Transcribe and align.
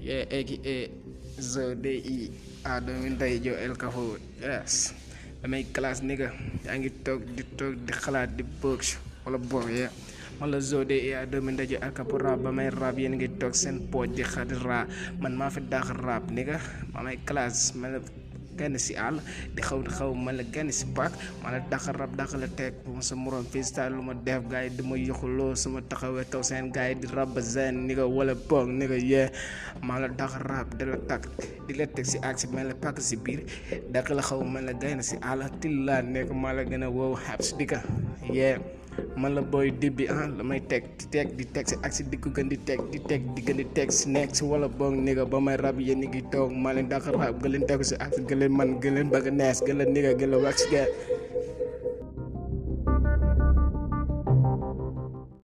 yeah, 0.00 0.24
ah, 0.28 0.40
aka 0.40 0.76
the 1.36 1.64
DE 1.84 2.30
Adamin 2.64 3.16
Tayjo 3.20 3.52
El 3.58 3.76
Kahoot 3.76 4.20
yes 4.40 4.94
damay 5.42 5.66
classe 5.74 6.00
nigga 6.00 6.32
yaa 6.64 6.78
ngi 6.78 6.90
toog 7.04 7.20
di 7.36 7.44
toog 7.58 7.76
di 7.84 7.92
xalaat 7.92 8.32
di 8.32 8.40
bëgg 8.44 8.96
wala 9.28 9.36
boog 9.36 9.68
ya 9.68 9.92
man 10.40 10.48
la 10.48 10.58
zodé 10.60 10.96
et 11.08 11.14
à 11.14 11.26
demi 11.26 11.52
ndaje 11.52 11.76
ak 11.76 12.00
rap 12.24 12.40
ba 12.40 12.48
may 12.50 12.70
rap 12.72 12.96
yéen 12.96 13.14
ngi 13.20 13.28
toog 13.36 13.52
sen 13.52 13.76
pooj 13.92 14.08
di 14.16 14.24
xadi 14.24 14.56
rap 14.64 14.88
man 15.20 15.36
maa 15.36 15.52
fi 15.52 15.60
dàq 15.60 15.86
rap 16.04 16.24
nigga 16.32 16.56
ma 16.92 17.04
may 17.04 17.18
classe 17.28 17.76
genn 18.58 18.78
si 18.78 18.94
àll 19.06 19.18
di 19.56 19.60
xaw 19.66 19.78
di 19.86 19.90
xaw 19.98 20.10
ma 20.24 20.30
la 20.38 20.44
genn 20.54 20.68
si 20.78 20.86
paak 20.96 21.12
ma 21.42 21.48
la 21.54 21.60
daqal 21.72 21.94
rab 22.00 22.12
daqal 22.20 22.40
la 22.44 22.48
teg 22.58 22.72
bu 22.84 22.90
ma 22.98 23.02
sa 23.08 23.14
morom 23.22 23.44
freestyle 23.52 23.94
lu 23.96 24.02
ma 24.08 24.14
def 24.26 24.42
gars 24.50 24.64
yi 24.66 24.70
di 24.76 24.82
ma 24.88 24.94
yoxuloo 25.08 25.52
sama 25.62 25.80
taxawee 25.90 26.26
kaw 26.32 26.42
seen 26.48 26.66
gars 26.76 26.94
di 27.00 27.06
rab 27.16 27.34
zen 27.54 27.74
ni 27.86 27.92
nga 27.94 28.06
wala 28.16 28.34
boog 28.48 28.66
ni 28.78 28.84
nga 28.88 28.98
yee 29.12 29.28
ma 29.86 29.94
la 30.02 30.08
daqal 30.20 30.42
rab 30.52 30.68
di 30.78 30.84
la 30.92 30.96
takk 31.10 31.24
di 31.66 31.72
la 31.78 31.84
teg 31.94 32.04
si 32.12 32.16
àgg 32.28 32.38
si 32.40 32.46
mel 32.54 32.66
la 32.70 32.74
pàkk 32.82 32.96
si 33.08 33.16
biir 33.24 33.40
daqal 33.94 34.14
la 34.18 34.22
xaw 34.28 34.40
ma 34.52 34.58
la 34.68 34.72
genn 34.82 35.00
si 35.08 35.14
àll 35.30 35.40
til 35.60 35.74
laa 35.86 36.02
nekk 36.14 36.28
ma 36.42 36.48
la 36.56 36.62
gën 36.70 36.82
a 36.86 36.88
wow 36.96 37.12
xab 37.24 37.40
si 37.46 37.52
yee 38.38 38.54
man 39.18 39.34
la 39.36 39.42
booy 39.52 39.68
dib 39.80 39.94
bi 40.00 40.04
ah 40.14 40.26
damay 40.38 40.60
teg 40.70 40.82
di 40.98 41.04
teg 41.14 41.28
di 41.38 41.44
teg 41.54 41.64
si 41.70 41.74
ak 41.86 41.92
si 41.96 42.02
diggu 42.10 42.30
gën 42.36 42.46
di 42.52 42.58
teg 42.68 42.80
di 42.92 42.98
teg 43.10 43.22
di 43.34 43.40
gën 43.46 43.56
di 43.60 43.66
teg 43.76 43.88
si 43.98 44.10
wala 44.52 44.68
boog 44.78 44.94
nigga 45.06 45.24
ba 45.32 45.38
may 45.46 45.56
rab 45.64 45.76
yéen 45.86 46.02
ngi 46.10 46.22
toog 46.32 46.50
maa 46.62 46.74
leen 46.76 46.86
dàq 46.92 47.04
rab 47.14 47.34
si 47.90 47.94
ak 48.04 48.12
gën 48.28 48.40
man 48.58 48.68
gën 48.82 48.92
leen 48.96 49.08
bëgg 49.14 49.26
nees 49.40 49.58
nigga 49.96 50.10
gën 50.20 50.32
wax 50.44 50.58
si 50.68 51.13